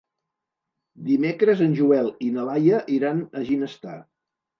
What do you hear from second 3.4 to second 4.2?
a Ginestar.